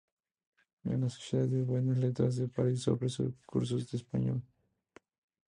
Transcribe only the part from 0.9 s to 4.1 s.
la Sociedad de Buenas Letras de París ofrece cursos de